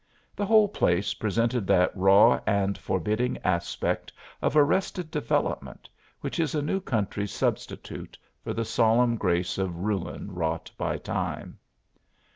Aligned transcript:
The 0.35 0.47
whole 0.47 0.67
place 0.67 1.13
presented 1.13 1.67
that 1.67 1.95
raw 1.95 2.39
and 2.47 2.75
forbidding 2.75 3.37
aspect 3.43 4.11
of 4.41 4.57
arrested 4.57 5.11
development 5.11 5.87
which 6.21 6.39
is 6.39 6.55
a 6.55 6.61
new 6.63 6.79
country's 6.81 7.31
substitute 7.31 8.17
for 8.43 8.51
the 8.55 8.65
solemn 8.65 9.15
grace 9.15 9.59
of 9.59 9.75
ruin 9.81 10.33
wrought 10.33 10.71
by 10.75 10.97
time. 10.97 11.59